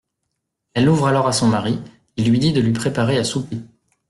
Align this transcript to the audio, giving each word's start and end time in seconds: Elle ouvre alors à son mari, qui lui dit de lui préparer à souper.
Elle 0.73 0.89
ouvre 0.89 1.05
alors 1.05 1.27
à 1.27 1.31
son 1.31 1.45
mari, 1.47 1.77
qui 2.15 2.23
lui 2.23 2.39
dit 2.39 2.53
de 2.53 2.59
lui 2.59 2.73
préparer 2.73 3.19
à 3.19 3.23
souper. 3.23 3.59